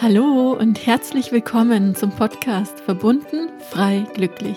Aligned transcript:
Hallo 0.00 0.52
und 0.52 0.86
herzlich 0.86 1.32
willkommen 1.32 1.96
zum 1.96 2.12
Podcast 2.12 2.78
Verbunden, 2.78 3.48
frei, 3.68 4.06
glücklich. 4.14 4.56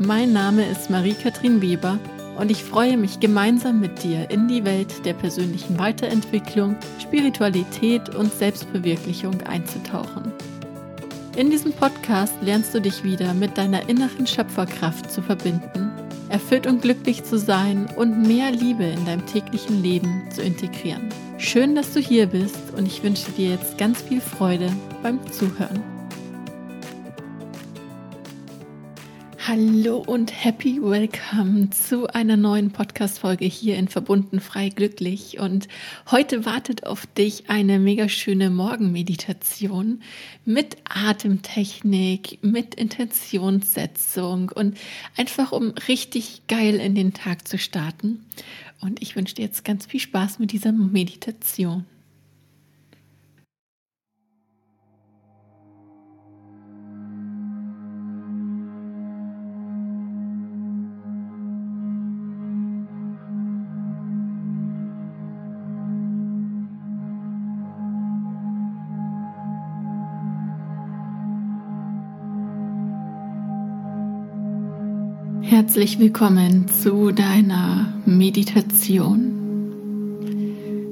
Mein 0.00 0.32
Name 0.32 0.68
ist 0.68 0.90
Marie-Kathrin 0.90 1.62
Weber 1.62 2.00
und 2.36 2.50
ich 2.50 2.64
freue 2.64 2.96
mich 2.96 3.20
gemeinsam 3.20 3.78
mit 3.78 4.02
dir 4.02 4.28
in 4.32 4.48
die 4.48 4.64
Welt 4.64 5.06
der 5.06 5.14
persönlichen 5.14 5.78
Weiterentwicklung, 5.78 6.74
Spiritualität 7.00 8.16
und 8.16 8.32
Selbstverwirklichung 8.32 9.42
einzutauchen. 9.42 10.32
In 11.36 11.48
diesem 11.48 11.72
Podcast 11.72 12.34
lernst 12.40 12.74
du 12.74 12.80
dich 12.80 13.04
wieder 13.04 13.32
mit 13.32 13.56
deiner 13.56 13.88
inneren 13.88 14.26
Schöpferkraft 14.26 15.08
zu 15.08 15.22
verbinden, 15.22 15.92
erfüllt 16.30 16.66
und 16.66 16.82
glücklich 16.82 17.22
zu 17.22 17.38
sein 17.38 17.86
und 17.94 18.26
mehr 18.26 18.50
Liebe 18.50 18.86
in 18.86 19.04
deinem 19.06 19.24
täglichen 19.26 19.84
Leben 19.84 20.28
zu 20.32 20.42
integrieren. 20.42 21.10
Schön, 21.40 21.76
dass 21.76 21.92
du 21.92 22.00
hier 22.00 22.26
bist 22.26 22.74
und 22.76 22.86
ich 22.86 23.04
wünsche 23.04 23.30
dir 23.30 23.50
jetzt 23.50 23.78
ganz 23.78 24.02
viel 24.02 24.20
Freude 24.20 24.72
beim 25.04 25.20
Zuhören. 25.32 25.84
Hallo 29.46 30.04
und 30.06 30.44
happy 30.44 30.82
welcome 30.82 31.70
zu 31.70 32.08
einer 32.08 32.36
neuen 32.36 32.70
Podcast-Folge 32.70 33.46
hier 33.46 33.76
in 33.76 33.88
Verbunden 33.88 34.40
frei 34.40 34.68
glücklich. 34.68 35.38
Und 35.38 35.68
heute 36.10 36.44
wartet 36.44 36.84
auf 36.84 37.06
dich 37.06 37.48
eine 37.48 37.78
mega 37.78 38.10
schöne 38.10 38.50
Morgenmeditation 38.50 40.02
mit 40.44 40.76
Atemtechnik, 40.84 42.40
mit 42.42 42.74
Intentionssetzung 42.74 44.50
und 44.54 44.76
einfach 45.16 45.52
um 45.52 45.72
richtig 45.86 46.42
geil 46.48 46.74
in 46.74 46.94
den 46.94 47.14
Tag 47.14 47.48
zu 47.48 47.56
starten. 47.56 48.26
Und 48.80 49.02
ich 49.02 49.16
wünsche 49.16 49.34
dir 49.34 49.42
jetzt 49.42 49.64
ganz 49.64 49.86
viel 49.86 50.00
Spaß 50.00 50.38
mit 50.38 50.52
dieser 50.52 50.72
Meditation. 50.72 51.84
Herzlich 75.42 75.98
willkommen 75.98 76.68
zu 76.68 77.10
deiner 77.10 77.97
Meditation. 78.08 79.34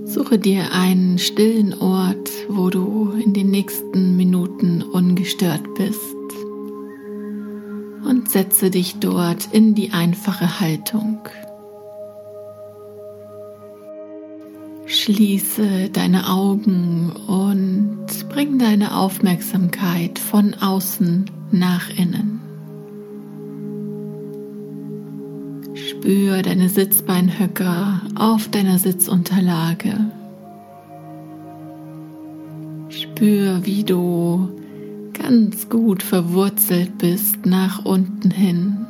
Suche 0.04 0.38
dir 0.38 0.72
einen 0.72 1.18
stillen 1.18 1.72
Ort, 1.80 2.30
wo 2.48 2.68
du 2.68 3.12
in 3.12 3.32
den 3.32 3.50
nächsten 3.50 4.16
Minuten 4.16 4.82
ungestört 4.82 5.62
bist 5.74 5.98
und 8.04 8.28
setze 8.30 8.70
dich 8.70 8.96
dort 8.96 9.48
in 9.52 9.74
die 9.74 9.92
einfache 9.92 10.60
Haltung. 10.60 11.20
Schließe 14.84 15.88
deine 15.90 16.28
Augen 16.28 17.12
und 17.26 18.28
bring 18.28 18.58
deine 18.58 18.94
Aufmerksamkeit 18.94 20.18
von 20.18 20.54
außen 20.54 21.30
nach 21.50 21.88
innen. 21.96 22.45
Spür 26.06 26.40
deine 26.42 26.68
Sitzbeinhöcker 26.68 28.00
auf 28.14 28.46
deiner 28.48 28.78
Sitzunterlage. 28.78 29.92
Spür, 32.90 33.66
wie 33.66 33.82
du 33.82 34.48
ganz 35.20 35.68
gut 35.68 36.04
verwurzelt 36.04 36.96
bist 36.98 37.44
nach 37.44 37.84
unten 37.84 38.30
hin. 38.30 38.86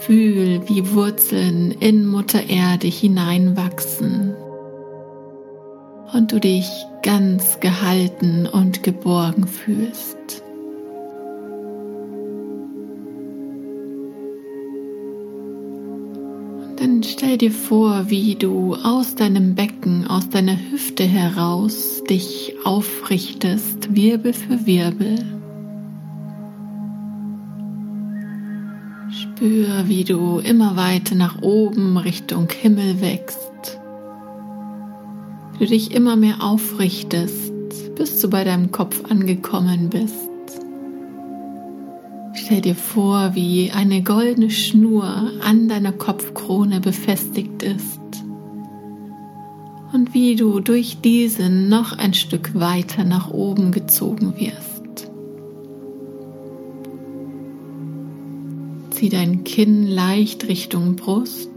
Fühl, 0.00 0.68
wie 0.68 0.92
Wurzeln 0.92 1.70
in 1.70 2.06
Mutter 2.06 2.50
Erde 2.50 2.88
hineinwachsen 2.88 4.34
und 6.12 6.30
du 6.30 6.40
dich 6.40 6.68
ganz 7.02 7.58
gehalten 7.58 8.46
und 8.46 8.82
geborgen 8.82 9.46
fühlst. 9.46 10.42
Stell 17.04 17.36
dir 17.36 17.50
vor, 17.50 18.10
wie 18.10 18.36
du 18.36 18.74
aus 18.74 19.14
deinem 19.14 19.54
Becken, 19.54 20.06
aus 20.06 20.28
deiner 20.28 20.56
Hüfte 20.70 21.04
heraus 21.04 22.02
dich 22.08 22.54
aufrichtest, 22.64 23.94
Wirbel 23.94 24.32
für 24.32 24.66
Wirbel. 24.66 25.16
Spür, 29.10 29.88
wie 29.88 30.04
du 30.04 30.38
immer 30.38 30.76
weiter 30.76 31.14
nach 31.14 31.42
oben 31.42 31.96
Richtung 31.96 32.48
Himmel 32.50 33.00
wächst. 33.00 33.78
Du 35.58 35.66
dich 35.66 35.94
immer 35.94 36.16
mehr 36.16 36.42
aufrichtest, 36.42 37.52
bis 37.96 38.20
du 38.20 38.30
bei 38.30 38.44
deinem 38.44 38.72
Kopf 38.72 39.04
angekommen 39.10 39.90
bist. 39.90 40.31
Stell 42.52 42.60
dir 42.60 42.74
vor, 42.74 43.34
wie 43.34 43.70
eine 43.70 44.02
goldene 44.02 44.50
Schnur 44.50 45.06
an 45.42 45.68
deiner 45.68 45.90
Kopfkrone 45.90 46.80
befestigt 46.80 47.62
ist. 47.62 47.98
Und 49.94 50.12
wie 50.12 50.36
du 50.36 50.60
durch 50.60 50.98
diese 51.02 51.48
noch 51.48 51.96
ein 51.96 52.12
Stück 52.12 52.50
weiter 52.54 53.04
nach 53.04 53.30
oben 53.30 53.72
gezogen 53.72 54.34
wirst. 54.36 55.10
Zieh 58.90 59.08
dein 59.08 59.44
Kinn 59.44 59.86
leicht 59.86 60.46
Richtung 60.46 60.96
Brust. 60.96 61.48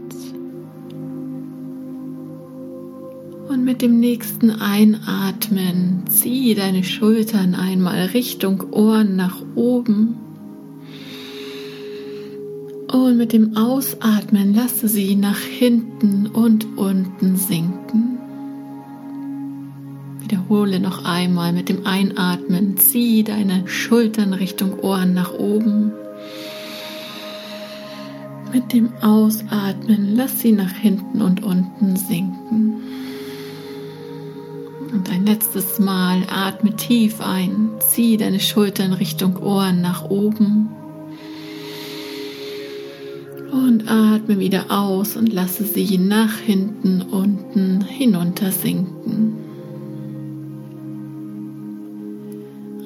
Und 3.50 3.64
mit 3.66 3.82
dem 3.82 4.00
nächsten 4.00 4.48
Einatmen 4.50 6.04
zieh 6.08 6.54
deine 6.54 6.84
Schultern 6.84 7.54
einmal 7.54 8.06
Richtung 8.06 8.72
Ohren 8.72 9.14
nach 9.14 9.42
oben 9.54 10.20
und 13.04 13.16
mit 13.16 13.32
dem 13.32 13.56
Ausatmen 13.56 14.54
lasse 14.54 14.88
sie 14.88 15.16
nach 15.16 15.38
hinten 15.38 16.26
und 16.26 16.78
unten 16.78 17.36
sinken. 17.36 18.18
Wiederhole 20.20 20.80
noch 20.80 21.04
einmal 21.04 21.52
mit 21.52 21.68
dem 21.68 21.86
Einatmen, 21.86 22.76
zieh 22.78 23.22
deine 23.22 23.68
Schultern 23.68 24.32
Richtung 24.32 24.80
Ohren 24.80 25.14
nach 25.14 25.32
oben. 25.34 25.92
Mit 28.52 28.72
dem 28.72 28.92
Ausatmen 29.02 30.16
lass 30.16 30.40
sie 30.40 30.52
nach 30.52 30.72
hinten 30.72 31.20
und 31.20 31.44
unten 31.44 31.96
sinken. 31.96 32.82
Und 34.92 35.10
ein 35.10 35.26
letztes 35.26 35.78
Mal 35.78 36.22
atme 36.30 36.74
tief 36.74 37.20
ein, 37.20 37.70
zieh 37.80 38.16
deine 38.16 38.40
Schultern 38.40 38.94
Richtung 38.94 39.36
Ohren 39.36 39.82
nach 39.82 40.08
oben. 40.08 40.70
Und 43.76 43.90
atme 43.90 44.38
wieder 44.38 44.70
aus 44.70 45.16
und 45.16 45.30
lasse 45.30 45.62
sie 45.62 45.98
nach 45.98 46.38
hinten 46.38 47.02
unten 47.02 47.82
hinunter 47.82 48.50
sinken. 48.50 49.34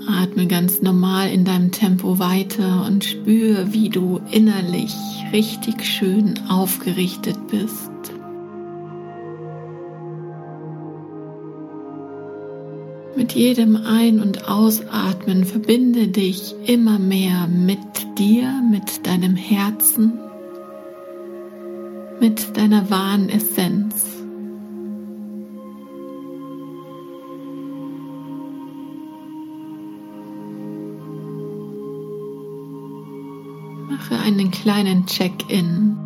Atme 0.09 0.49
ganz 0.49 0.83
normal 0.83 1.31
in 1.31 1.45
deinem 1.45 1.71
Tempo 1.71 2.19
weiter 2.19 2.85
und 2.89 3.05
spüre, 3.05 3.73
wie 3.73 3.89
du 3.89 4.19
innerlich 4.33 4.93
richtig 5.33 5.85
schön 5.85 6.35
aufgerichtet 6.49 7.39
bist. 7.53 7.93
Mit 13.15 13.31
jedem 13.37 13.77
Ein- 13.77 14.19
und 14.19 14.49
Ausatmen 14.49 15.45
verbinde 15.45 16.09
dich 16.09 16.53
immer 16.67 16.99
mehr 16.99 17.47
mit 17.47 17.79
dir, 18.19 18.61
mit 18.73 19.07
deinem 19.07 19.37
Herzen 19.37 20.15
mit 22.21 22.57
deiner 22.57 22.91
wahren 22.91 23.29
Essenz. 23.31 24.05
Mache 33.89 34.19
einen 34.21 34.51
kleinen 34.51 35.07
Check-in 35.07 35.97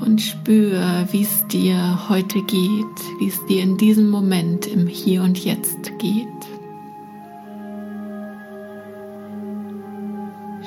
und 0.00 0.20
spür, 0.20 1.06
wie 1.12 1.22
es 1.22 1.46
dir 1.46 2.08
heute 2.08 2.42
geht, 2.42 3.20
wie 3.20 3.28
es 3.28 3.46
dir 3.46 3.62
in 3.62 3.76
diesem 3.76 4.10
Moment 4.10 4.66
im 4.66 4.86
Hier 4.88 5.22
und 5.22 5.38
Jetzt 5.44 5.98
geht. 5.98 6.26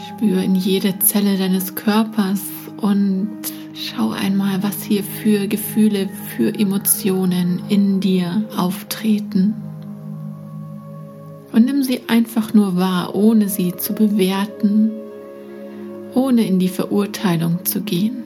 Spür 0.08 0.42
in 0.42 0.56
jede 0.56 0.98
Zelle 1.00 1.38
deines 1.38 1.76
Körpers 1.76 2.42
und 2.78 3.55
Schau 3.78 4.12
einmal, 4.12 4.64
was 4.64 4.84
hier 4.84 5.04
für 5.04 5.48
Gefühle, 5.48 6.08
für 6.38 6.58
Emotionen 6.58 7.62
in 7.68 8.00
dir 8.00 8.46
auftreten. 8.56 9.54
Und 11.52 11.66
nimm 11.66 11.84
sie 11.84 12.00
einfach 12.08 12.54
nur 12.54 12.78
wahr, 12.78 13.16
ohne 13.16 13.50
sie 13.50 13.76
zu 13.76 13.92
bewerten, 13.94 14.92
ohne 16.14 16.48
in 16.48 16.58
die 16.58 16.70
Verurteilung 16.70 17.66
zu 17.66 17.82
gehen. 17.82 18.24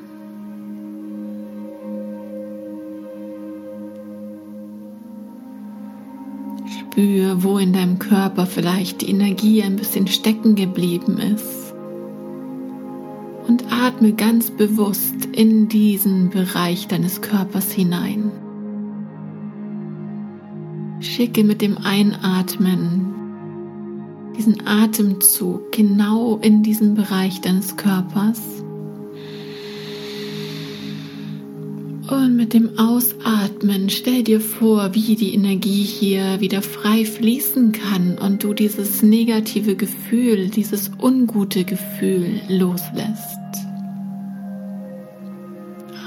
Spür, 6.80 7.42
wo 7.44 7.58
in 7.58 7.74
deinem 7.74 7.98
Körper 7.98 8.46
vielleicht 8.46 9.02
die 9.02 9.10
Energie 9.10 9.64
ein 9.64 9.78
bisschen 9.78 10.06
stecken 10.06 10.54
geblieben 10.54 11.18
ist. 11.18 11.69
Und 13.50 13.66
atme 13.72 14.14
ganz 14.14 14.52
bewusst 14.52 15.26
in 15.26 15.68
diesen 15.70 16.30
Bereich 16.30 16.88
deines 16.88 17.20
Körpers 17.20 17.72
hinein. 17.72 18.32
Schicke 21.00 21.44
mit 21.44 21.64
dem 21.64 21.80
Einatmen 21.80 23.12
diesen 24.38 24.68
Atemzug 24.68 25.72
genau 25.72 26.38
in 26.38 26.62
diesen 26.62 26.94
Bereich 26.94 27.42
deines 27.42 27.76
Körpers. 27.76 28.59
Und 32.10 32.36
mit 32.36 32.54
dem 32.56 32.80
Ausatmen 32.80 33.92
stell 33.92 34.24
dir 34.24 34.42
vor, 34.42 34.96
wie 34.96 35.16
die 35.16 35.36
Energie 35.36 35.84
hier 35.84 36.40
wieder 36.40 36.64
frei 36.64 37.06
fließen 37.06 37.72
kann 37.72 38.18
und 38.18 38.44
du 38.44 38.56
dieses 38.56 39.04
negative 39.04 39.76
Gefühl, 39.76 40.50
dieses 40.50 40.90
ungute 41.00 41.66
Gefühl 41.66 42.42
loslässt. 42.48 43.38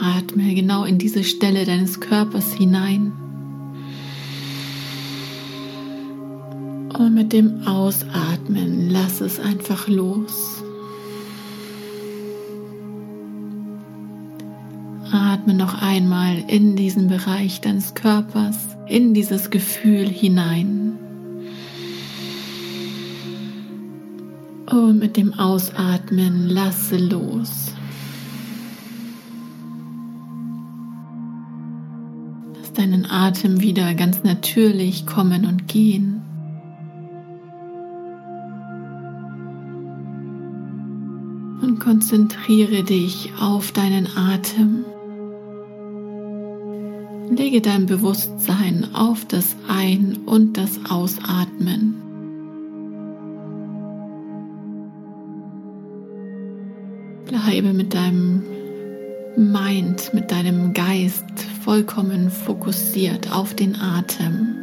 Atme 0.02 0.56
genau 0.56 0.84
in 0.84 0.99
diese 0.99 1.22
Stelle 1.22 1.64
deines 1.64 2.00
Körpers 2.00 2.52
hinein. 2.52 3.12
Und 6.99 7.14
mit 7.14 7.32
dem 7.32 7.64
Ausatmen 7.64 8.90
lass 8.90 9.20
es 9.20 9.38
einfach 9.38 9.87
los. 9.87 10.62
Atme 15.12 15.55
noch 15.55 15.81
einmal 15.81 16.43
in 16.49 16.76
diesen 16.76 17.09
Bereich 17.09 17.61
deines 17.61 17.94
Körpers, 17.94 18.56
in 18.87 19.14
dieses 19.14 19.50
Gefühl 19.50 20.09
hinein. 20.09 20.99
Und 24.70 24.99
mit 24.99 25.17
dem 25.17 25.35
Ausatmen 25.35 26.49
lasse 26.49 26.97
los. 26.97 27.73
Lass 32.59 32.73
deinen 32.73 33.05
Atem 33.11 33.61
wieder 33.61 33.94
ganz 33.94 34.23
natürlich 34.25 35.06
kommen 35.06 35.44
und 35.44 35.69
gehen. 35.69 36.23
Und 41.61 41.79
konzentriere 41.81 42.82
dich 42.82 43.31
auf 43.38 43.73
deinen 43.73 44.09
Atem. 44.17 44.85
Lege 47.37 47.62
dein 47.62 47.87
Bewusstsein 47.87 48.88
auf 48.93 49.25
das 49.25 49.56
Ein- 49.67 50.19
und 50.26 50.58
das 50.58 50.79
Ausatmen. 50.90 51.94
Bleibe 57.26 57.73
mit 57.73 57.94
deinem 57.94 58.43
Mind, 59.37 60.12
mit 60.12 60.31
deinem 60.31 60.75
Geist 60.75 61.25
vollkommen 61.64 62.31
fokussiert 62.31 63.32
auf 63.32 63.55
den 63.55 63.81
Atem. 63.81 64.55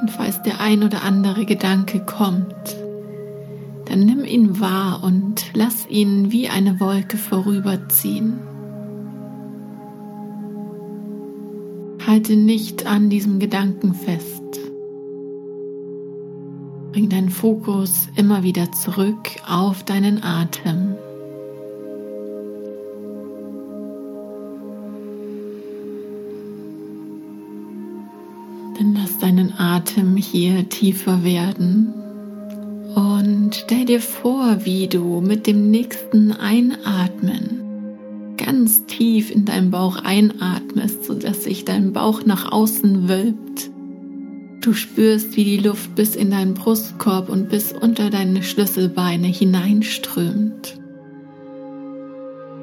Und 0.00 0.10
falls 0.10 0.42
der 0.42 0.60
ein 0.60 0.82
oder 0.82 1.04
andere 1.04 1.44
Gedanke 1.44 2.00
kommt, 2.00 2.76
dann 3.84 4.00
nimm 4.00 4.24
ihn 4.24 4.58
wahr 4.58 5.04
und 5.04 5.44
lass 5.54 5.88
ihn 5.88 6.32
wie 6.32 6.48
eine 6.48 6.80
Wolke 6.80 7.18
vorüberziehen. 7.18 8.53
Halte 12.06 12.36
nicht 12.36 12.86
an 12.86 13.08
diesem 13.08 13.38
Gedanken 13.38 13.94
fest. 13.94 14.42
Bring 16.92 17.08
deinen 17.08 17.30
Fokus 17.30 18.08
immer 18.14 18.42
wieder 18.42 18.70
zurück 18.72 19.30
auf 19.48 19.82
deinen 19.84 20.22
Atem. 20.22 20.96
Dann 28.78 28.94
lass 28.94 29.18
deinen 29.18 29.54
Atem 29.58 30.16
hier 30.16 30.68
tiefer 30.68 31.24
werden 31.24 31.94
und 32.94 33.54
stell 33.54 33.86
dir 33.86 34.00
vor, 34.00 34.58
wie 34.64 34.88
du 34.88 35.20
mit 35.20 35.46
dem 35.46 35.70
nächsten 35.70 36.32
Einatmen 36.32 37.63
ganz 38.64 38.86
tief 38.86 39.30
in 39.30 39.44
deinen 39.44 39.70
Bauch 39.70 39.96
einatmest, 39.96 41.04
sodass 41.04 41.44
sich 41.44 41.66
dein 41.66 41.92
Bauch 41.92 42.24
nach 42.24 42.50
außen 42.50 43.10
wölbt. 43.10 43.70
Du 44.62 44.72
spürst, 44.72 45.36
wie 45.36 45.44
die 45.44 45.58
Luft 45.58 45.94
bis 45.94 46.16
in 46.16 46.30
deinen 46.30 46.54
Brustkorb 46.54 47.28
und 47.28 47.50
bis 47.50 47.74
unter 47.74 48.08
deine 48.08 48.42
Schlüsselbeine 48.42 49.26
hineinströmt. 49.26 50.80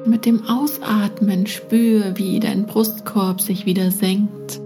Mit 0.04 0.26
dem 0.26 0.42
Ausatmen 0.48 1.46
spür, 1.46 2.14
wie 2.16 2.40
dein 2.40 2.66
Brustkorb 2.66 3.40
sich 3.40 3.64
wieder 3.64 3.92
senkt 3.92 4.60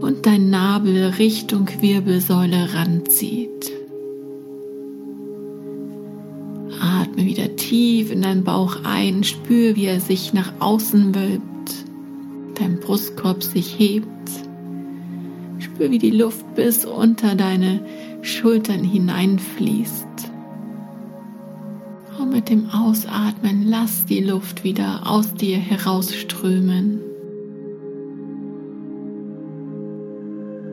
und 0.00 0.24
dein 0.24 0.50
Nabel 0.50 1.14
Richtung 1.18 1.68
Wirbelsäule 1.80 2.74
ranzieht. 2.74 3.73
Atme 7.04 7.26
wieder 7.26 7.54
tief 7.56 8.10
in 8.10 8.22
deinen 8.22 8.44
Bauch 8.44 8.78
ein, 8.82 9.24
spür, 9.24 9.76
wie 9.76 9.84
er 9.84 10.00
sich 10.00 10.32
nach 10.32 10.54
außen 10.58 11.14
wölbt, 11.14 11.84
dein 12.54 12.80
Brustkorb 12.80 13.42
sich 13.42 13.78
hebt. 13.78 14.08
Spür, 15.58 15.90
wie 15.90 15.98
die 15.98 16.10
Luft 16.10 16.54
bis 16.54 16.86
unter 16.86 17.34
deine 17.34 17.84
Schultern 18.22 18.82
hineinfließt. 18.82 20.06
Und 22.18 22.30
mit 22.30 22.48
dem 22.48 22.70
Ausatmen 22.70 23.66
lass 23.66 24.06
die 24.06 24.20
Luft 24.20 24.64
wieder 24.64 25.02
aus 25.04 25.34
dir 25.34 25.58
herausströmen. 25.58 27.00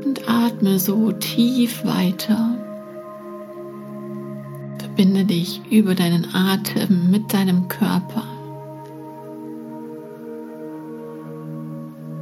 Und 0.06 0.30
atme 0.30 0.80
so 0.80 1.12
tief 1.12 1.84
weiter. 1.84 2.71
Verbinde 5.01 5.25
dich 5.25 5.60
über 5.72 5.96
deinen 5.96 6.27
Atem 6.31 7.10
mit 7.10 7.34
deinem 7.34 7.67
Körper. 7.67 8.24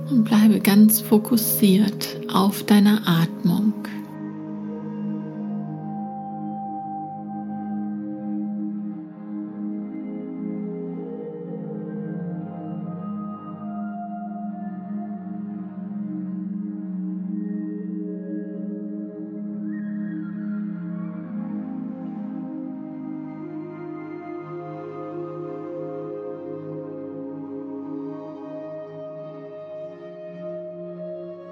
Und 0.09 0.23
bleibe 0.23 0.61
ganz 0.61 1.01
fokussiert 1.01 2.15
auf 2.31 2.63
deiner 2.63 3.05
Atmung. 3.05 3.73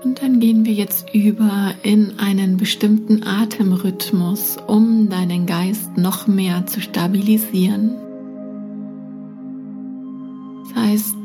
Und 0.08 0.22
dann 0.22 0.40
gehen 0.40 0.64
wir 0.64 0.72
jetzt 0.72 1.14
über 1.14 1.74
in 1.84 2.18
einen 2.18 2.56
bestimmten 2.56 3.24
Atemrhythmus, 3.28 4.56
um 4.66 5.10
deinen 5.10 5.46
Geist 5.46 5.98
noch 5.98 6.28
mehr 6.28 6.66
zu 6.66 6.80
stabilisieren. 6.80 7.92
Das 10.64 10.82
heißt, 10.82 11.16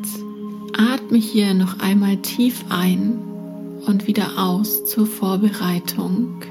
atme 0.77 1.17
hier 1.17 1.55
noch 1.55 1.79
einmal 1.79 2.17
tief 2.17 2.65
ein 2.71 3.21
und 3.87 4.09
wieder 4.09 4.31
aus 4.37 4.85
zur 4.87 5.07
Vorbereitung. 5.07 6.43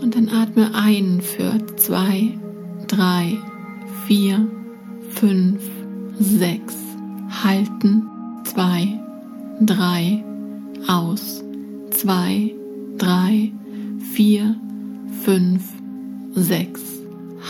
Und 0.00 0.16
dann 0.16 0.30
atme 0.30 0.74
ein 0.74 1.20
für 1.20 1.60
zwei, 1.76 2.38
drei, 2.88 3.36
vier, 4.06 4.48
fünf, 5.10 5.60
sechs. 6.18 6.74
Halten 7.44 8.06
zwei, 8.44 9.01
drei, 9.66 10.24
aus, 10.88 11.42
zwei, 11.90 12.54
drei, 12.98 13.52
vier, 14.12 14.56
fünf, 15.24 15.62
sechs, 16.34 16.82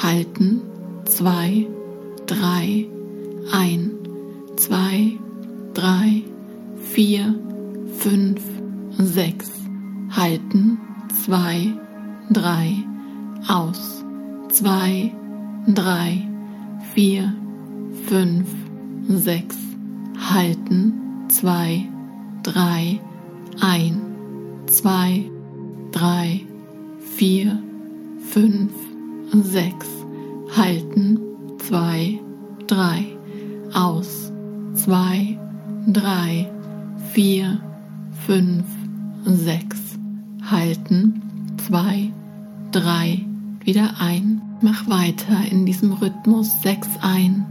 halten, 0.03 0.61
zwei, 1.05 1.67
drei, 2.27 2.87
ein, 3.53 3.91
zwei, 4.57 5.19
drei, 5.75 6.23
vier, 6.93 7.35
fünf, 7.99 8.43
sechs, 8.99 9.51
halten, 10.11 10.79
zwei, 11.25 11.73
drei, 12.31 12.77
aus, 13.49 14.05
zwei, 14.51 15.13
drei, 15.67 16.29
vier, 16.95 17.33
fünf, 18.07 18.49
sechs, 19.09 19.57
halten, 20.31 20.93
zwei, 21.29 21.89
drei, 22.43 23.01
ein, 23.61 24.01
zwei, 24.67 25.31
drei, 25.91 26.41
vier, 27.17 27.59
fünf, 28.31 28.73
sechs, 29.33 29.89
halten, 30.57 31.19
zwei, 31.59 32.19
drei, 32.67 33.05
aus, 33.73 34.33
zwei, 34.75 35.39
drei, 35.87 36.51
vier, 37.13 37.61
fünf, 38.27 38.65
sechs, 39.25 39.99
halten, 40.51 41.21
zwei, 41.67 42.11
drei, 42.73 43.25
wieder 43.65 43.95
ein, 44.01 44.43
mach 44.61 44.89
weiter 44.89 45.37
in 45.51 45.67
diesem 45.67 45.93
Rhythmus. 45.93 46.61
Sechs 46.63 46.89
ein, 47.01 47.47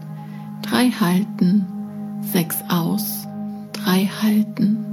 drei 0.62 0.90
halten, 0.90 1.66
sechs 2.22 2.58
aus, 2.70 3.28
drei 3.84 4.06
halten. 4.06 4.91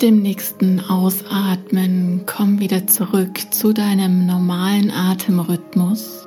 Mit 0.00 0.08
dem 0.08 0.22
nächsten 0.22 0.80
Ausatmen 0.80 2.22
komm 2.24 2.58
wieder 2.58 2.86
zurück 2.86 3.38
zu 3.50 3.74
deinem 3.74 4.24
normalen 4.24 4.90
Atemrhythmus. 4.90 6.26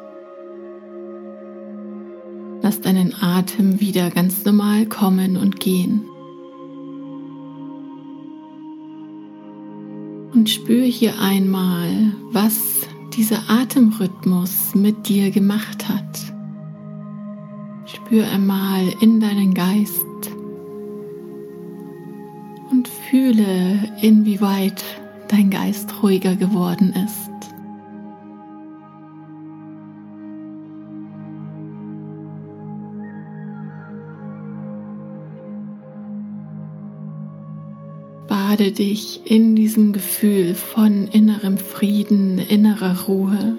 Lass 2.62 2.82
deinen 2.82 3.15
Atem 3.20 3.80
wieder 3.80 4.12
ganz 4.12 4.46
normal 4.46 4.86
kommen 4.86 5.38
und 5.38 5.60
gehen. 5.60 6.06
Und 10.36 10.51
spür 10.51 10.84
hier 10.84 11.20
einmal, 11.20 12.13
was 12.32 12.60
dieser 13.18 13.39
Atemrhythmus 13.50 14.75
mit 14.75 15.10
dir 15.10 15.32
gemacht 15.32 15.89
hat. 15.89 16.20
Spür 17.88 18.27
einmal 18.27 18.94
in 19.01 19.20
deinen 19.20 19.56
Geist 19.56 20.12
Fühle, 23.24 23.80
inwieweit 24.01 24.84
dein 25.30 25.50
Geist 25.50 26.03
ruhiger 26.03 26.36
geworden 26.36 26.92
ist. 27.06 27.30
Bade 38.27 38.74
dich 38.74 39.22
in 39.24 39.56
diesem 39.56 39.94
Gefühl 39.94 40.53
von 40.53 41.08
innerem 41.08 41.58
Frieden, 41.58 42.39
innerer 42.39 43.06
Ruhe. 43.08 43.58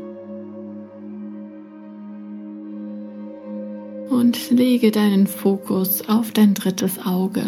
Und 4.10 4.50
lege 4.50 4.90
deinen 4.90 5.26
Fokus 5.26 6.06
auf 6.06 6.32
dein 6.32 6.52
drittes 6.52 6.98
Auge. 7.06 7.46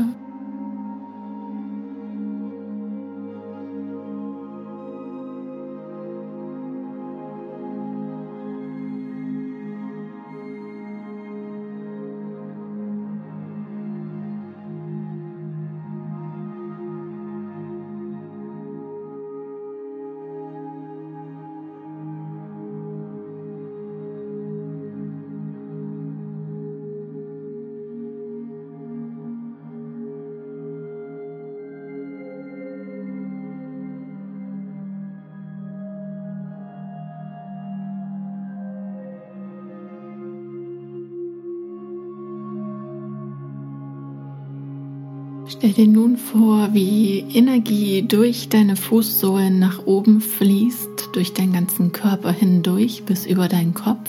Stell 45.67 45.87
dir 45.87 45.93
nun 45.93 46.17
vor, 46.17 46.69
wie 46.75 47.25
Energie 47.35 48.03
durch 48.07 48.49
deine 48.49 48.77
Fußsohlen 48.77 49.59
nach 49.59 49.85
oben 49.85 50.21
fließt, 50.21 51.09
durch 51.13 51.33
deinen 51.33 51.55
ganzen 51.55 51.91
Körper 51.91 52.31
hindurch 52.31 53.03
bis 53.03 53.27
über 53.27 53.49
deinen 53.49 53.75
Kopf. 53.75 54.09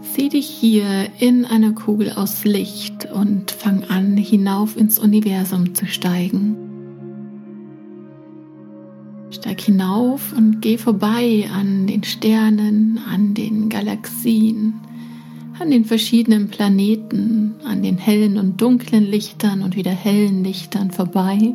Sieh 0.00 0.28
dich 0.28 0.48
hier 0.48 1.06
in 1.20 1.44
einer 1.44 1.70
Kugel 1.70 2.10
aus 2.10 2.44
Licht 2.44 3.12
und 3.12 3.52
fang 3.52 3.84
an, 3.84 4.16
hinauf 4.16 4.76
ins 4.76 4.98
Universum 4.98 5.72
zu 5.76 5.86
steigen. 5.86 6.56
Steig 9.30 9.60
hinauf 9.60 10.32
und 10.36 10.60
geh 10.62 10.78
vorbei 10.78 11.48
an 11.54 11.86
den 11.86 12.02
Sternen, 12.02 12.98
an 13.08 13.34
den 13.34 13.68
Galaxien, 13.68 14.80
an 15.62 15.70
den 15.70 15.84
verschiedenen 15.84 16.48
Planeten, 16.48 17.54
an 17.64 17.84
den 17.84 17.96
hellen 17.96 18.36
und 18.36 18.60
dunklen 18.60 19.04
Lichtern 19.04 19.62
und 19.62 19.76
wieder 19.76 19.92
hellen 19.92 20.42
Lichtern 20.42 20.90
vorbei. 20.90 21.54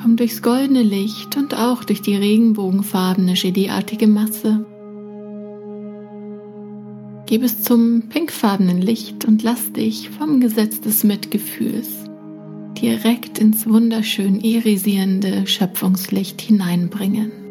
Komm 0.00 0.16
durchs 0.16 0.42
goldene 0.42 0.84
Licht 0.84 1.36
und 1.36 1.58
auch 1.58 1.82
durch 1.82 2.02
die 2.02 2.14
regenbogenfarbene 2.14 3.34
Gelee-artige 3.34 4.06
Masse. 4.06 4.64
Geh 7.26 7.38
bis 7.38 7.62
zum 7.62 8.02
pinkfarbenen 8.08 8.80
Licht 8.80 9.24
und 9.24 9.42
lass 9.42 9.72
dich 9.72 10.10
vom 10.10 10.38
Gesetz 10.38 10.80
des 10.80 11.02
Mitgefühls 11.02 11.88
direkt 12.80 13.40
ins 13.40 13.66
wunderschön 13.66 14.40
irisierende 14.40 15.48
Schöpfungslicht 15.48 16.40
hineinbringen. 16.40 17.45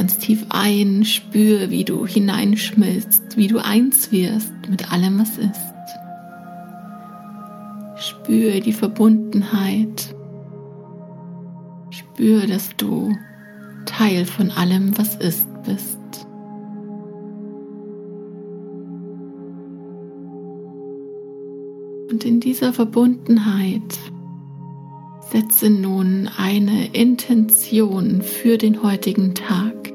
Ganz 0.00 0.16
tief 0.16 0.46
ein, 0.48 1.04
spür, 1.04 1.68
wie 1.68 1.84
du 1.84 2.06
hineinschmilzt, 2.06 3.36
wie 3.36 3.48
du 3.48 3.62
eins 3.62 4.10
wirst 4.10 4.50
mit 4.66 4.90
allem, 4.90 5.18
was 5.18 5.36
ist. 5.36 5.60
Spür 7.96 8.60
die 8.60 8.72
Verbundenheit. 8.72 10.16
Spür, 11.90 12.46
dass 12.46 12.70
du 12.78 13.14
Teil 13.84 14.24
von 14.24 14.50
allem, 14.50 14.96
was 14.96 15.16
ist, 15.16 15.46
bist. 15.64 15.98
Und 22.10 22.24
in 22.24 22.40
dieser 22.40 22.72
Verbundenheit 22.72 23.98
setze 25.30 25.70
nun 25.70 26.28
eine 26.36 26.88
Intention 26.92 28.20
für 28.22 28.58
den 28.58 28.82
heutigen 28.82 29.34
Tag. 29.34 29.92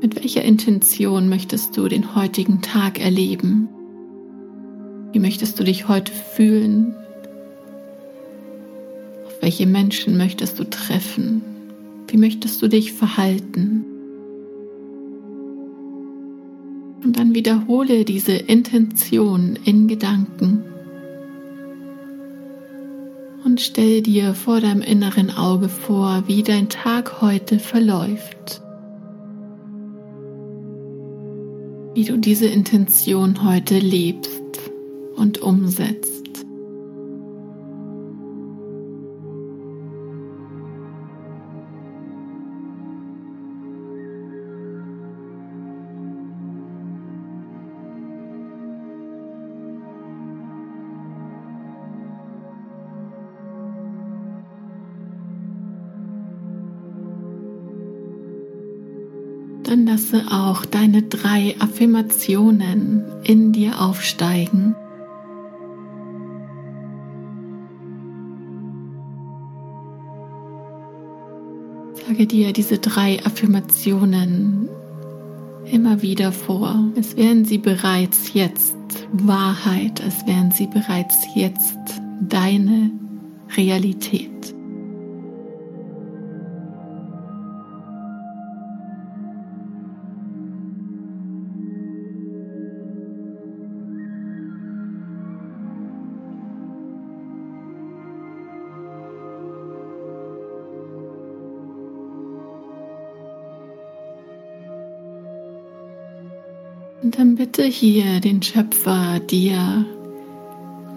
Mit 0.00 0.16
welcher 0.16 0.42
Intention 0.42 1.28
möchtest 1.28 1.76
du 1.76 1.86
den 1.86 2.16
heutigen 2.16 2.60
Tag 2.60 3.00
erleben? 3.00 3.68
Wie 5.12 5.20
möchtest 5.20 5.60
du 5.60 5.64
dich 5.64 5.86
heute 5.86 6.10
fühlen? 6.12 6.94
Auf 9.26 9.40
welche 9.40 9.66
Menschen 9.66 10.16
möchtest 10.16 10.58
du 10.58 10.64
treffen? 10.64 11.42
Wie 12.08 12.16
möchtest 12.16 12.60
du 12.60 12.68
dich 12.68 12.94
verhalten? 12.94 13.84
Und 17.04 17.16
dann 17.16 17.34
wiederhole 17.34 18.04
diese 18.04 18.32
Intention 18.32 19.56
in 19.64 19.86
Gedanken 19.86 20.64
und 23.58 23.62
stell 23.64 24.02
dir 24.02 24.34
vor 24.34 24.60
deinem 24.60 24.82
inneren 24.82 25.36
Auge 25.36 25.68
vor, 25.68 26.22
wie 26.28 26.44
dein 26.44 26.68
Tag 26.68 27.20
heute 27.20 27.58
verläuft. 27.58 28.62
Wie 31.92 32.04
du 32.04 32.18
diese 32.18 32.46
Intention 32.46 33.42
heute 33.42 33.80
lebst 33.80 34.60
und 35.16 35.42
umsetzt. 35.42 36.17
Dann 59.68 59.86
lasse 59.86 60.22
auch 60.30 60.64
deine 60.64 61.02
drei 61.02 61.54
Affirmationen 61.58 63.04
in 63.24 63.52
dir 63.52 63.80
aufsteigen. 63.82 64.74
Sage 72.06 72.26
dir 72.26 72.54
diese 72.54 72.78
drei 72.78 73.22
Affirmationen 73.26 74.70
immer 75.70 76.00
wieder 76.00 76.32
vor, 76.32 76.74
als 76.96 77.14
wären 77.18 77.44
sie 77.44 77.58
bereits 77.58 78.32
jetzt 78.32 78.74
Wahrheit, 79.12 80.02
als 80.02 80.26
wären 80.26 80.50
sie 80.50 80.66
bereits 80.66 81.26
jetzt 81.34 81.76
deine 82.22 82.90
Realität. 83.54 84.37
Und 107.02 107.18
dann 107.18 107.36
bitte 107.36 107.62
hier 107.64 108.20
den 108.20 108.42
Schöpfer 108.42 109.20
dir 109.20 109.86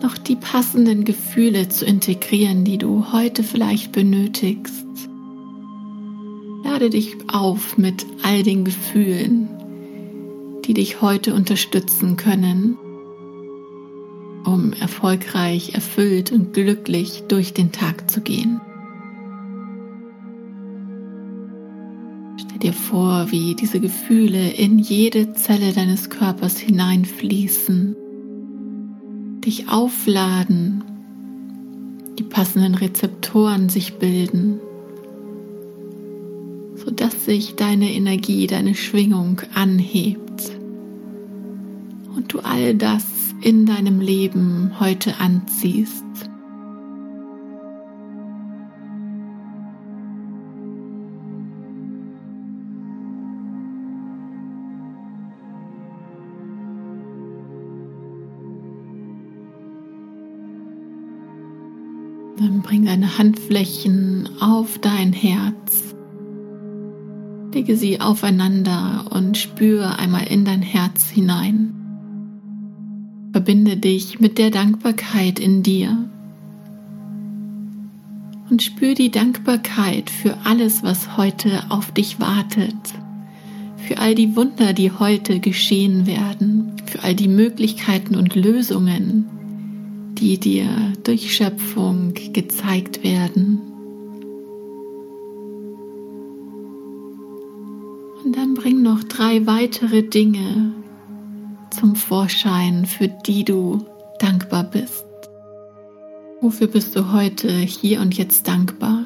noch 0.02 0.18
die 0.18 0.36
passenden 0.36 1.06
Gefühle 1.06 1.70
zu 1.70 1.86
integrieren, 1.86 2.64
die 2.64 2.80
du 2.80 3.12
heute 3.12 3.44
vielleicht 3.44 3.92
benötigst. 3.92 4.86
Lade 6.64 6.90
dich 6.90 7.18
auf 7.32 7.78
mit 7.78 8.06
all 8.24 8.42
den 8.42 8.66
Gefühlen, 8.66 9.48
die 10.66 10.74
dich 10.74 11.02
heute 11.02 11.36
unterstützen 11.36 12.18
können, 12.18 12.78
um 14.44 14.74
erfolgreich, 14.74 15.76
erfüllt 15.76 16.32
und 16.32 16.54
glücklich 16.54 17.24
durch 17.28 17.54
den 17.54 17.72
Tag 17.72 18.10
zu 18.10 18.22
gehen. 18.22 18.60
Dir 22.62 22.74
vor, 22.74 23.32
wie 23.32 23.56
diese 23.56 23.80
Gefühle 23.80 24.52
in 24.52 24.80
jede 24.80 25.34
Zelle 25.34 25.74
deines 25.74 26.10
Körpers 26.10 26.58
hineinfließen, 26.58 27.96
dich 29.46 29.70
aufladen, 29.70 30.84
die 32.18 32.24
passenden 32.24 32.76
Rezeptoren 32.76 33.70
sich 33.70 33.96
bilden, 33.96 34.60
sodass 36.76 37.26
sich 37.26 37.56
deine 37.56 37.92
Energie, 37.92 38.48
deine 38.48 38.76
Schwingung 38.76 39.42
anhebt 39.54 40.52
und 42.16 42.34
du 42.34 42.40
all 42.40 42.76
das 42.76 43.06
in 43.42 43.66
deinem 43.66 44.00
Leben 44.00 44.80
heute 44.80 45.20
anziehst. 45.20 46.31
Bring 62.72 62.86
deine 62.86 63.18
Handflächen 63.18 64.30
auf 64.40 64.80
dein 64.80 65.12
Herz. 65.12 65.94
Lege 67.54 67.76
sie 67.76 68.00
aufeinander 68.00 69.08
und 69.10 69.38
spüre 69.38 70.00
einmal 70.00 70.26
in 70.28 70.46
dein 70.46 70.62
Herz 70.62 71.10
hinein. 71.10 71.74
Verbinde 73.34 73.76
dich 73.76 74.22
mit 74.22 74.38
der 74.38 74.52
Dankbarkeit 74.52 75.38
in 75.38 75.64
dir 75.64 75.98
und 78.50 78.64
spür 78.64 78.94
die 78.94 79.12
Dankbarkeit 79.12 80.10
für 80.10 80.38
alles, 80.46 80.82
was 80.82 81.18
heute 81.18 81.64
auf 81.68 81.92
dich 81.92 82.22
wartet, 82.22 82.94
für 83.76 83.98
all 83.98 84.16
die 84.16 84.38
Wunder, 84.38 84.72
die 84.72 84.94
heute 84.94 85.42
geschehen 85.42 86.06
werden, 86.06 86.72
für 86.86 87.04
all 87.04 87.16
die 87.16 87.28
Möglichkeiten 87.28 88.16
und 88.16 88.34
Lösungen, 88.36 89.41
die 90.22 90.38
dir 90.38 90.94
durch 91.04 91.36
Schöpfung 91.36 92.14
gezeigt 92.32 93.04
werden. 93.04 93.60
Und 98.24 98.38
dann 98.38 98.54
bring 98.54 98.84
noch 98.84 99.04
drei 99.04 99.48
weitere 99.48 100.04
Dinge 100.04 100.74
zum 101.72 101.96
Vorschein, 101.96 102.86
für 102.86 103.08
die 103.08 103.44
du 103.44 103.84
dankbar 104.20 104.64
bist. 104.64 105.04
Wofür 106.40 106.68
bist 106.68 106.96
du 106.96 107.12
heute 107.12 107.52
hier 107.52 108.00
und 108.00 108.16
jetzt 108.16 108.48
dankbar? 108.48 109.06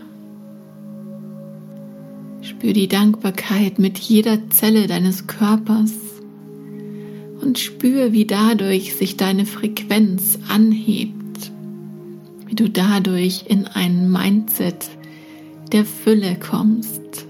Spür 2.41 2.73
die 2.73 2.89
Dankbarkeit 2.89 3.79
mit 3.79 3.97
jeder 3.97 4.49
Zelle 4.49 4.87
deines 4.87 5.27
Körpers 5.27 6.04
und 7.45 7.59
spür, 7.59 8.11
wie 8.11 8.25
dadurch 8.25 8.95
sich 8.95 9.17
deine 9.17 9.45
Frequenz 9.45 10.39
anhebt, 10.49 11.51
wie 12.47 12.55
du 12.55 12.69
dadurch 12.69 13.45
in 13.47 13.67
ein 13.67 14.11
Mindset 14.11 14.89
der 15.71 15.85
Fülle 15.85 16.37
kommst 16.39 17.27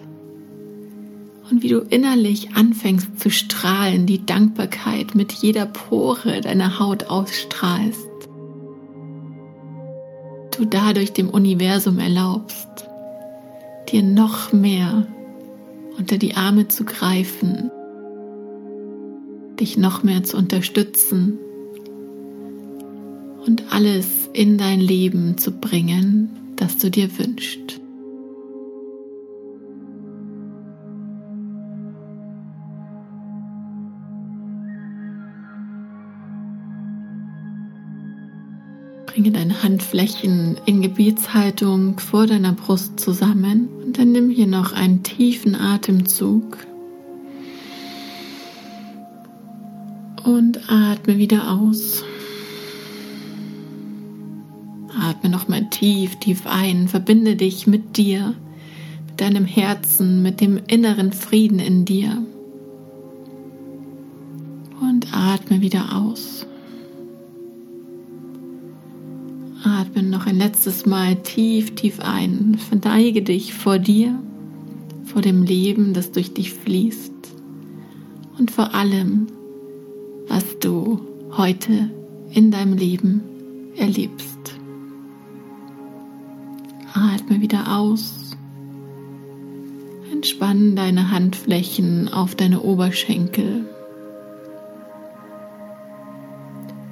und 1.51 1.61
wie 1.61 1.67
du 1.67 1.79
innerlich 1.79 2.55
anfängst 2.55 3.19
zu 3.19 3.29
strahlen, 3.29 4.05
die 4.05 4.25
Dankbarkeit 4.25 5.15
mit 5.15 5.33
jeder 5.33 5.65
Pore 5.65 6.41
deiner 6.41 6.79
Haut 6.79 7.05
ausstrahlst. 7.05 8.07
Du 10.57 10.65
dadurch 10.65 11.11
dem 11.11 11.29
Universum 11.29 11.99
erlaubst, 11.99 12.87
dir 13.89 14.01
noch 14.01 14.53
mehr 14.53 15.05
unter 15.97 16.17
die 16.17 16.35
Arme 16.35 16.67
zu 16.69 16.85
greifen, 16.85 17.69
dich 19.59 19.77
noch 19.77 20.03
mehr 20.03 20.23
zu 20.23 20.37
unterstützen 20.37 21.39
und 23.45 23.63
alles 23.71 24.29
in 24.33 24.57
dein 24.57 24.79
Leben 24.79 25.37
zu 25.37 25.51
bringen, 25.51 26.29
das 26.55 26.77
du 26.77 26.89
dir 26.89 27.09
wünschst. 27.17 27.79
Bringe 39.05 39.31
deine 39.31 39.63
Handflächen 39.63 40.57
in 40.65 40.81
Gebietshaltung 40.81 41.99
vor 41.99 42.27
deiner 42.27 42.51
Brust 42.51 42.99
zusammen 42.99 43.69
und 43.85 43.97
dann 43.97 44.11
nimm 44.11 44.29
hier 44.29 44.47
noch 44.47 44.73
einen 44.73 45.03
tiefen 45.03 45.55
Atemzug 45.55 46.57
und 50.25 50.69
atme 50.69 51.17
wieder 51.17 51.51
aus. 51.51 52.03
Atme 54.99 55.29
nochmal 55.29 55.69
tief, 55.69 56.15
tief 56.17 56.45
ein, 56.45 56.87
verbinde 56.87 57.35
dich 57.35 57.67
mit 57.67 57.97
dir, 57.97 58.33
mit 59.07 59.21
deinem 59.21 59.45
Herzen, 59.45 60.23
mit 60.23 60.41
dem 60.41 60.59
inneren 60.67 61.13
Frieden 61.13 61.59
in 61.59 61.85
dir. 61.85 62.25
Und 64.81 65.13
atme 65.13 65.61
wieder 65.61 65.95
aus. 65.95 66.47
Atme 69.63 70.03
noch 70.03 70.25
ein 70.25 70.37
letztes 70.37 70.85
Mal 70.85 71.15
tief, 71.17 71.75
tief 71.75 71.99
ein. 71.99 72.57
Verneige 72.57 73.21
dich 73.21 73.53
vor 73.53 73.79
dir, 73.79 74.17
vor 75.05 75.21
dem 75.21 75.43
Leben, 75.43 75.93
das 75.93 76.11
durch 76.11 76.33
dich 76.33 76.53
fließt 76.53 77.13
und 78.37 78.51
vor 78.51 78.73
allem, 78.73 79.27
was 80.27 80.59
du 80.59 81.01
heute 81.37 81.89
in 82.31 82.51
deinem 82.51 82.73
Leben 82.73 83.23
erlebst. 83.75 84.55
Atme 86.93 87.41
wieder 87.41 87.77
aus. 87.77 88.31
Entspann 90.11 90.75
deine 90.75 91.11
Handflächen 91.11 92.11
auf 92.11 92.35
deine 92.35 92.61
Oberschenkel. 92.61 93.65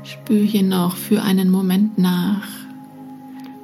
Spür 0.03 0.41
hier 0.41 0.63
noch 0.63 0.97
für 0.97 1.21
einen 1.21 1.49
Moment 1.49 1.97
nach, 1.97 2.47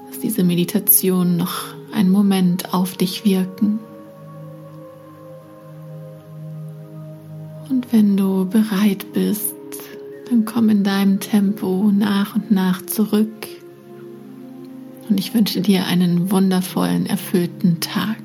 dass 0.08 0.20
diese 0.20 0.44
Meditation 0.44 1.38
noch 1.38 1.66
einen 1.94 2.12
Moment 2.12 2.74
auf 2.74 2.96
dich 2.96 3.26
wirken. 3.26 3.80
Und 7.70 7.92
wenn 7.92 8.18
du 8.18 8.46
bereit 8.46 9.12
bist, 9.14 9.54
dann 10.30 10.46
komm 10.46 10.70
in 10.70 10.84
deinem 10.84 11.20
Tempo 11.20 11.92
nach 11.92 12.36
und 12.36 12.52
nach 12.52 12.86
zurück. 12.86 13.48
Und 15.10 15.20
ich 15.20 15.34
wünsche 15.34 15.62
dir 15.62 15.88
einen 15.88 16.30
wundervollen, 16.32 17.08
erfüllten 17.08 17.80
Tag. 17.80 18.18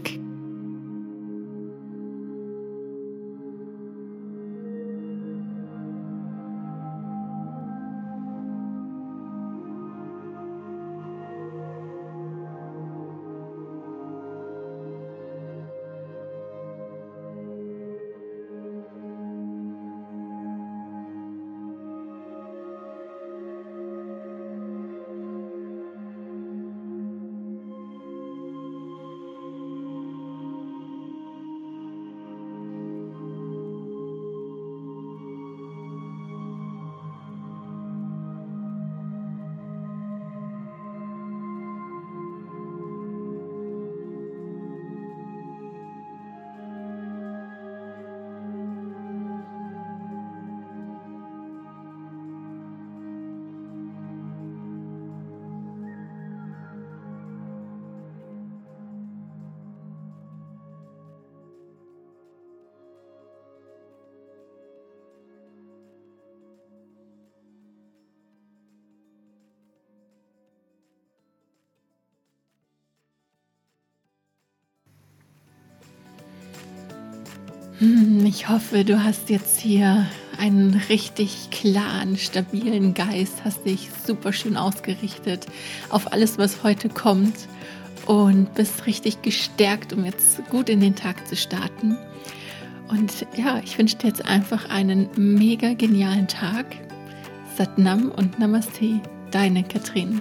Ich 78.25 78.49
hoffe, 78.49 78.85
du 78.85 79.03
hast 79.03 79.31
jetzt 79.31 79.61
hier 79.61 80.07
einen 80.39 80.81
richtig 80.89 81.51
klaren, 81.51 82.17
stabilen 82.17 82.95
Geist, 82.95 83.45
hast 83.45 83.65
dich 83.65 83.91
super 84.07 84.33
schön 84.33 84.57
ausgerichtet 84.57 85.47
auf 85.91 86.13
alles, 86.13 86.39
was 86.39 86.63
heute 86.63 86.89
kommt 86.89 87.35
und 88.07 88.55
bist 88.55 88.87
richtig 88.87 89.23
gestärkt, 89.23 89.93
um 89.93 90.05
jetzt 90.05 90.45
gut 90.51 90.69
in 90.69 90.81
den 90.81 90.95
Tag 90.95 91.27
zu 91.27 91.37
starten. 91.37 91.97
Und 92.89 93.27
ja, 93.37 93.61
ich 93.65 93.79
wünsche 93.79 93.97
dir 93.97 94.09
jetzt 94.09 94.25
einfach 94.25 94.69
einen 94.71 95.09
mega 95.17 95.75
genialen 95.75 96.29
Tag. 96.29 96.67
Satnam 97.57 98.11
und 98.11 98.39
Namaste, 98.39 99.01
deine 99.31 99.63
Katrin. 99.63 100.21